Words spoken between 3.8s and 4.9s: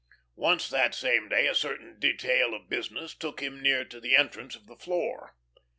to the entrance of the